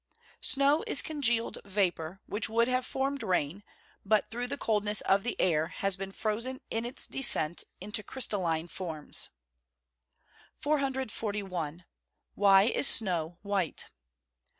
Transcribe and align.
_Snow 0.43 0.83
is 0.87 1.03
congealed 1.03 1.59
vapour, 1.63 2.21
which 2.25 2.49
would 2.49 2.67
have 2.67 2.87
formed 2.87 3.21
rain; 3.21 3.63
but, 4.03 4.31
through 4.31 4.47
the 4.47 4.57
coldness 4.57 5.01
of 5.01 5.21
the 5.21 5.39
air, 5.39 5.67
has 5.67 5.95
been 5.95 6.11
frozen 6.11 6.59
in 6.71 6.85
its 6.85 7.05
descent 7.05 7.63
into 7.79 8.01
crystalline 8.01 8.67
forms. 8.67 9.29
(Fig. 10.57 10.71
1.) 10.71 10.79
441. 11.09 11.85
_Why 12.35 12.67
is 12.67 12.87
snow 12.87 13.37
white? 13.43 13.85